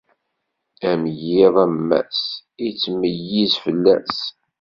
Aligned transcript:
Am 0.91 1.03
yiḍ 1.21 1.55
am 1.63 1.75
wass, 1.89 2.23
ittmeyyiz 2.67 3.53
fell-as. 3.63 4.19